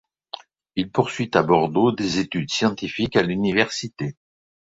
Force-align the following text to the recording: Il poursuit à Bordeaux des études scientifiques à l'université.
Il 0.75 0.89
poursuit 0.89 1.29
à 1.35 1.43
Bordeaux 1.43 1.91
des 1.91 2.17
études 2.17 2.49
scientifiques 2.49 3.15
à 3.15 3.21
l'université. 3.21 4.15